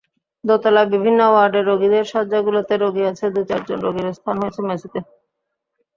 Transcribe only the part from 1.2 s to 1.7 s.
ওয়ার্ডে